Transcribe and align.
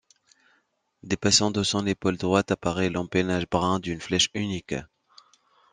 Dépassant 1.03 1.51
de 1.51 1.61
son 1.61 1.85
épaule 1.85 2.17
droite 2.17 2.49
apparaît 2.49 2.89
l'empennage 2.89 3.47
brun 3.47 3.77
d'une 3.79 4.01
flèche 4.01 4.31
unique. 4.33 4.73